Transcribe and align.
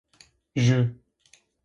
Jü 0.55 0.79